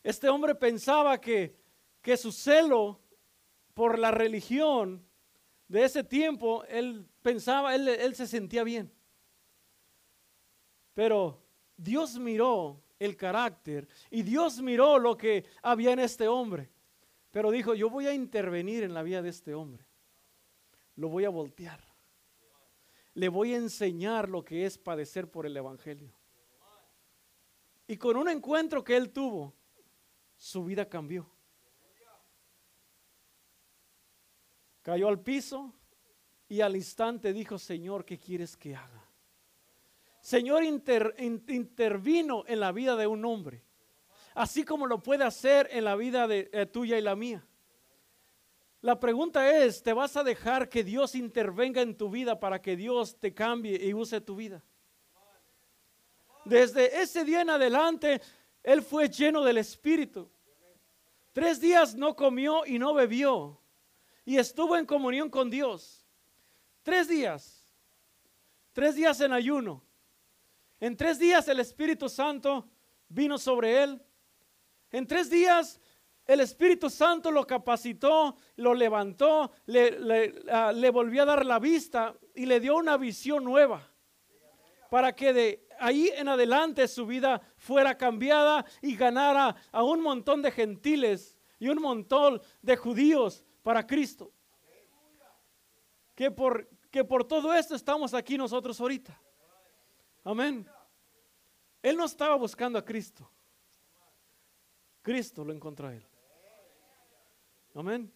[0.03, 1.58] Este hombre pensaba que,
[2.01, 3.01] que su celo
[3.73, 5.05] por la religión
[5.67, 8.91] de ese tiempo, él pensaba, él, se sentía bien.
[10.93, 11.41] Pero
[11.77, 16.69] Dios miró el carácter y Dios miró lo que había en este hombre.
[17.31, 19.85] Pero dijo, yo voy a intervenir en la vida de este hombre.
[20.95, 21.79] Lo voy a voltear.
[23.13, 26.11] Le voy a enseñar lo que es padecer por el Evangelio.
[27.87, 29.53] Y con un encuentro que él tuvo,
[30.35, 31.29] su vida cambió.
[34.89, 35.71] Cayó al piso
[36.47, 39.07] y al instante dijo, Señor, ¿qué quieres que haga?
[40.19, 43.63] Señor intervino en la vida de un hombre,
[44.33, 47.45] así como lo puede hacer en la vida eh, tuya y la mía.
[48.81, 52.75] La pregunta es, ¿te vas a dejar que Dios intervenga en tu vida para que
[52.75, 54.63] Dios te cambie y use tu vida?
[56.45, 58.19] Desde ese día en adelante,
[58.63, 60.27] él fue lleno del Espíritu.
[61.31, 63.59] Tres días no comió y no bebió.
[64.29, 66.05] Y estuvo en comunión con Dios.
[66.83, 67.65] Tres días.
[68.73, 69.83] Tres días en ayuno.
[70.79, 72.69] En tres días el Espíritu Santo
[73.07, 73.99] vino sobre él.
[74.91, 75.81] En tres días
[76.27, 82.15] el Espíritu Santo lo capacitó, lo levantó, le, ah, le, volvió a dar la vista
[82.35, 83.81] y le dio una visión nueva.
[84.91, 90.43] Para que de ahí en adelante su vida fuera cambiada y ganara a un montón
[90.43, 94.31] de gentiles y un montón de judíos para Cristo.
[96.15, 99.19] Que por, que por todo esto estamos aquí nosotros ahorita.
[100.23, 100.67] Amén.
[101.81, 103.29] Él no estaba buscando a Cristo.
[105.01, 106.05] Cristo lo encontró a él.
[107.73, 108.11] Amén.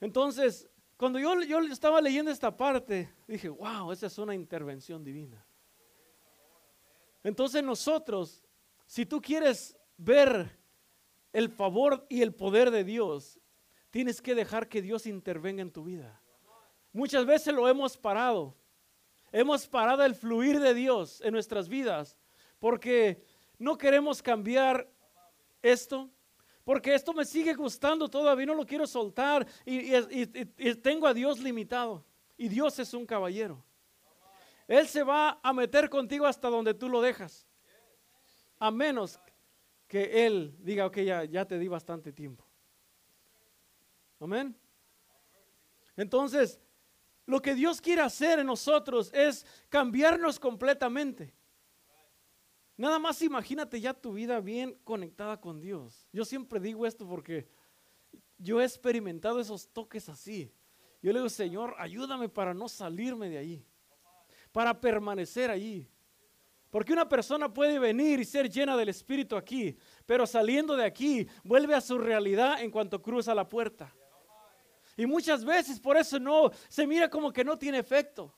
[0.00, 5.44] Entonces, cuando yo, yo estaba leyendo esta parte, dije, wow, esa es una intervención divina.
[7.22, 8.42] Entonces nosotros,
[8.86, 10.58] si tú quieres ver
[11.32, 13.38] el favor y el poder de Dios,
[13.90, 16.20] tienes que dejar que Dios intervenga en tu vida.
[16.92, 18.56] Muchas veces lo hemos parado.
[19.30, 22.18] Hemos parado el fluir de Dios en nuestras vidas
[22.58, 23.22] porque
[23.58, 24.88] no queremos cambiar
[25.62, 26.10] esto,
[26.64, 29.90] porque esto me sigue gustando todavía, no lo quiero soltar y,
[30.76, 32.04] tengo a Dios limitado.
[32.36, 33.64] Y Dios es un caballero.
[34.66, 37.46] Él se va a meter contigo hasta donde tú lo dejas.
[38.58, 39.18] A menos
[39.88, 40.98] que Él diga, ok,
[41.30, 42.47] ya te di bastante tiempo.
[44.20, 44.56] Amén.
[45.96, 46.60] Entonces,
[47.26, 51.34] lo que Dios quiere hacer en nosotros es cambiarnos completamente.
[52.76, 56.08] Nada más imagínate ya tu vida bien conectada con Dios.
[56.12, 57.48] Yo siempre digo esto porque
[58.38, 60.52] yo he experimentado esos toques así.
[61.02, 63.66] Yo le digo, Señor, ayúdame para no salirme de ahí,
[64.52, 65.88] para permanecer allí.
[66.70, 71.26] Porque una persona puede venir y ser llena del Espíritu aquí, pero saliendo de aquí
[71.42, 73.94] vuelve a su realidad en cuanto cruza la puerta.
[74.98, 78.34] Y muchas veces por eso no, se mira como que no tiene efecto.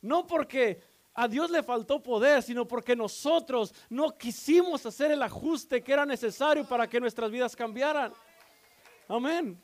[0.00, 0.80] No porque
[1.12, 6.06] a Dios le faltó poder, sino porque nosotros no quisimos hacer el ajuste que era
[6.06, 8.12] necesario para que nuestras vidas cambiaran.
[9.08, 9.60] Amén.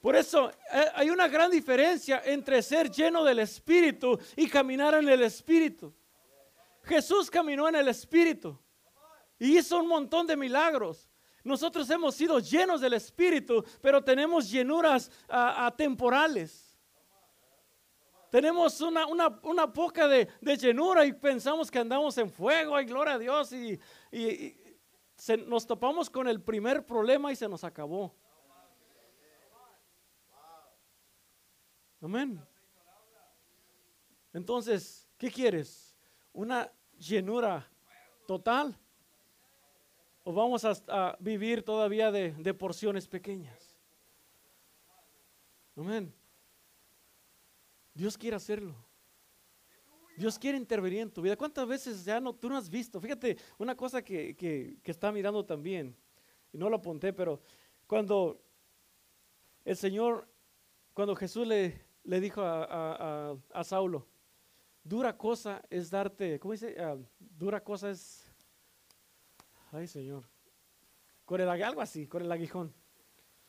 [0.00, 5.08] Por eso eh, hay una gran diferencia entre ser lleno del Espíritu y caminar en
[5.08, 5.92] el Espíritu.
[6.84, 8.56] Jesús caminó en el Espíritu
[9.40, 11.10] y hizo un montón de milagros.
[11.44, 16.74] Nosotros hemos sido llenos del Espíritu, pero tenemos llenuras atemporales.
[18.30, 20.26] Tenemos una, una, poca de,
[20.56, 23.78] llenura y pensamos que andamos en fuego, ay, gloria a Dios, y,
[25.46, 28.12] nos topamos con el primer problema y se nos acabó.
[32.00, 32.44] Amén.
[34.32, 35.96] Entonces, ¿qué quieres?
[36.32, 37.70] ¿Una llenura
[38.26, 38.76] total?
[40.26, 43.76] ¿O vamos a, vivir todavía de, porciones pequeñas?
[45.76, 46.12] Amén.
[47.92, 48.74] Dios quiere hacerlo.
[50.16, 51.36] Dios quiere intervenir en tu vida.
[51.36, 53.00] ¿Cuántas veces ya no, tú no has visto?
[53.00, 55.94] Fíjate, una cosa que, que, está mirando también,
[56.52, 57.42] y no lo apunté, pero
[57.86, 58.40] cuando
[59.64, 60.26] el Señor,
[60.94, 64.06] cuando Jesús le, dijo a, Saulo,
[64.82, 66.76] dura cosa es darte, ¿cómo dice?
[66.78, 68.23] Ah, dura cosa es,
[69.74, 70.24] ay Señor,
[71.24, 72.74] con el, algo así, con el aguijón.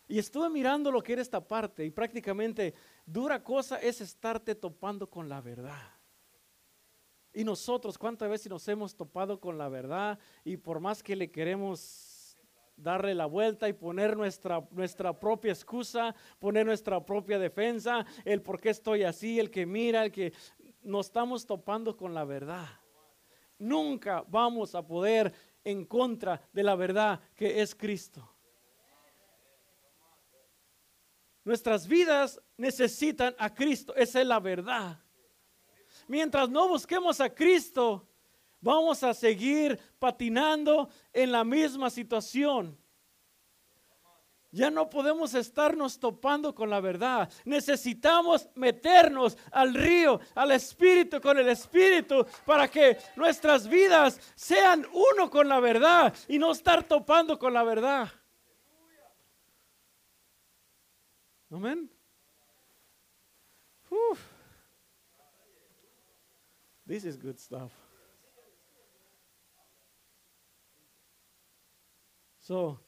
[0.08, 2.74] Y estuve mirando lo que era esta parte y prácticamente
[3.06, 5.92] dura cosa es estarte topando con la verdad.
[7.34, 11.32] Y nosotros, ¿cuántas veces nos hemos topado con la verdad y por más que le
[11.32, 12.38] queremos
[12.78, 18.60] darle la vuelta y poner nuestra, nuestra propia excusa, poner nuestra propia defensa, el por
[18.60, 20.34] qué estoy así, el que mira, el que
[20.82, 22.68] nos estamos topando con la verdad.
[23.58, 25.34] Nunca vamos a poder
[25.66, 28.32] en contra de la verdad que es Cristo.
[31.44, 35.00] Nuestras vidas necesitan a Cristo, esa es la verdad.
[36.08, 38.08] Mientras no busquemos a Cristo,
[38.62, 42.78] vamos a seguir patinando en la misma situación.
[44.56, 47.30] Ya no podemos estarnos topando con la verdad.
[47.44, 55.30] Necesitamos meternos al río, al Espíritu, con el Espíritu, para que nuestras vidas sean uno
[55.30, 58.10] con la verdad y no estar topando con la verdad.
[61.52, 61.92] Amén.
[66.88, 67.74] This is good stuff.
[72.40, 72.80] So,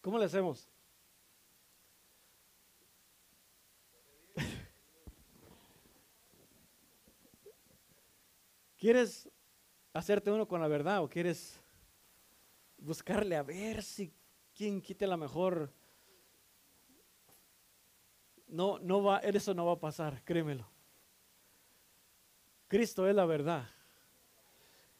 [0.00, 0.68] ¿cómo le hacemos?
[8.84, 9.26] ¿Quieres
[9.94, 11.58] hacerte uno con la verdad o quieres
[12.76, 14.12] buscarle a ver si
[14.54, 15.72] quien quite la mejor?
[18.46, 20.68] No, no va, eso no va a pasar, créemelo.
[22.68, 23.66] Cristo es la verdad.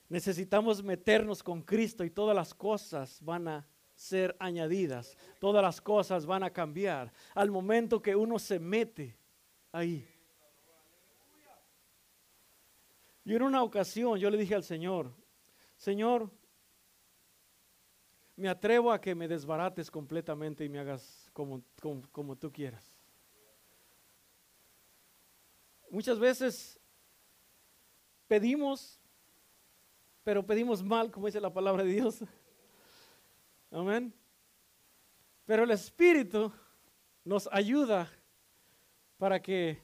[0.09, 6.25] Necesitamos meternos con Cristo y todas las cosas van a ser añadidas, todas las cosas
[6.25, 9.15] van a cambiar al momento que uno se mete
[9.73, 10.09] ahí.
[13.25, 15.11] Y en una ocasión yo le dije al Señor,
[15.77, 16.31] Señor,
[18.37, 21.63] me atrevo a que me desbarates completamente y me hagas como,
[22.11, 22.97] como, tú quieras.
[25.91, 26.81] Muchas veces
[28.27, 29.01] pedimos,
[30.25, 32.25] pero pedimos mal, como dice la palabra de Dios.
[33.71, 34.13] Amén.
[35.47, 36.53] Pero el Espíritu
[37.25, 38.11] nos ayuda
[39.19, 39.84] para que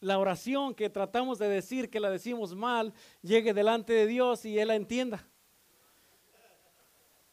[0.00, 2.92] la oración que tratamos de decir, que la decimos mal,
[3.22, 5.26] llegue delante de Dios y Él la entienda.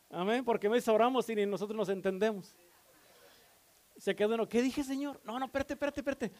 [0.09, 2.55] Amén, porque a veces oramos y ni nosotros nos entendemos.
[3.97, 5.20] Se queda uno, ¿qué dije, Señor?
[5.24, 6.32] No, no, espérate, espérate, espérate.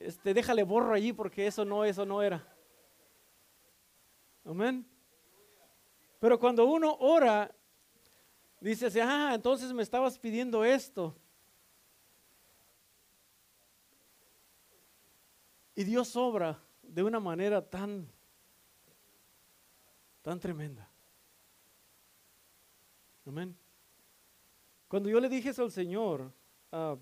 [0.00, 2.46] Este, déjale borro allí porque eso no, eso no era.
[4.44, 4.86] Amén.
[6.18, 7.54] Pero cuando uno ora
[8.64, 11.14] Dice ah, entonces me estabas pidiendo esto.
[15.74, 18.08] Y Dios obra de una manera tan,
[20.22, 20.88] tan tremenda.
[23.26, 23.56] Amén.
[24.86, 26.32] Cuando yo le dije eso al Señor,
[26.70, 26.96] ah,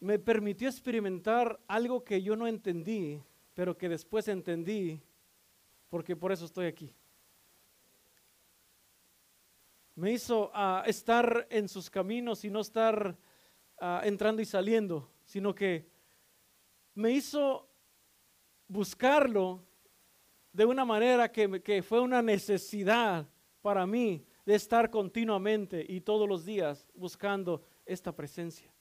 [0.00, 3.22] me permitió experimentar algo que yo no entendí,
[3.54, 5.00] pero que después entendí,
[5.88, 6.92] porque por eso estoy aquí.
[9.94, 13.16] Me hizo ah, estar en sus caminos y no estar
[13.80, 15.93] ah, entrando y saliendo, sino que
[16.94, 17.68] me hizo
[18.68, 19.62] buscarlo
[20.52, 23.26] de una manera que, fue una necesidad
[23.60, 28.72] para mí de estar continuamente y todos los días buscando esta presencia.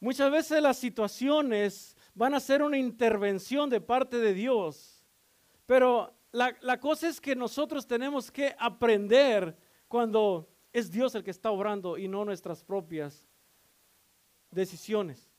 [0.00, 5.04] Muchas veces las situaciones van a ser una intervención de parte de Dios,
[5.66, 11.30] pero la, la, cosa es que nosotros tenemos que aprender cuando es Dios el que
[11.30, 13.28] está obrando y no nuestras propias
[14.50, 15.31] decisiones.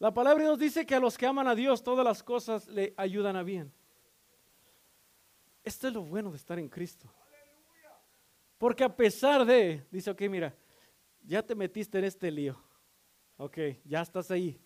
[0.00, 2.66] La palabra de Dios dice que a los que aman a Dios todas las cosas
[2.68, 3.70] le ayudan a bien.
[5.62, 7.12] Esto es lo bueno de estar en Cristo.
[8.56, 10.56] Porque a pesar de, dice, ok, mira,
[11.22, 12.58] ya te metiste en este lío.
[13.36, 14.58] Ok, ya estás ahí.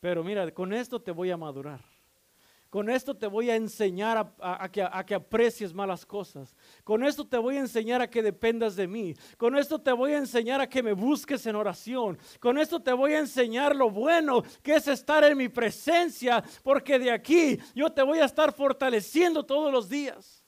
[0.00, 1.80] Pero mira, con esto te voy a madurar.
[2.74, 6.56] Con esto te voy a enseñar a, que, que, aprecies malas cosas.
[6.82, 9.14] Con esto te voy a enseñar a que dependas de mí.
[9.36, 12.18] Con esto te voy a enseñar a que me busques en oración.
[12.40, 16.42] Con esto te voy a enseñar lo bueno que es estar en mi presencia.
[16.64, 20.44] Porque de aquí yo te voy a estar fortaleciendo todos los días.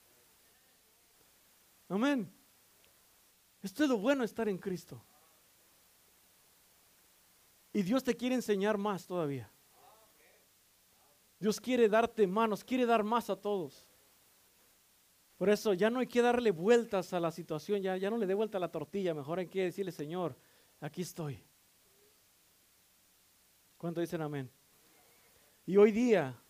[1.89, 2.29] Amén.
[3.63, 5.01] Esto es lo bueno estar en Cristo.
[7.73, 9.49] Y Dios te quiere enseñar más todavía.
[11.39, 13.89] Dios quiere darte manos, quiere dar más a todos.
[15.37, 18.27] Por eso ya no hay que darle vueltas a la situación, ya, ya no le
[18.27, 20.35] dé vuelta a la tortilla, mejor hay que decirle, Señor,
[20.81, 21.45] aquí estoy.
[23.77, 24.51] ¿Cuánto dicen amén?
[25.67, 26.41] Y hoy día,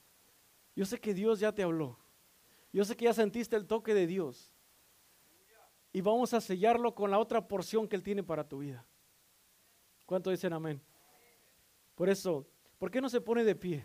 [0.77, 1.99] yo sé que Dios ya te habló.
[2.73, 4.53] Yo sé que ya sentiste el toque de Dios.
[5.93, 8.87] Y vamos a sellarlo con la otra porción que Él tiene para tu vida.
[10.05, 10.81] ¿Cuánto dicen amén?
[11.95, 12.47] Por eso,
[12.79, 13.85] ¿por qué no se pone de pie?